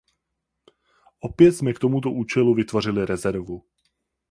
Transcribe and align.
Opět 1.19 1.51
jsme 1.51 1.73
k 1.73 1.79
tomuto 1.79 2.11
účelu 2.11 2.53
vytvořili 2.55 3.05
rezervu. 3.05 3.63